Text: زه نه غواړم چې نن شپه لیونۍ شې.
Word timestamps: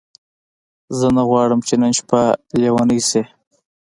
زه 0.97 1.07
نه 1.15 1.23
غواړم 1.29 1.59
چې 1.67 1.73
نن 1.81 1.91
شپه 1.99 2.21
لیونۍ 2.61 2.99
شې. 3.09 3.23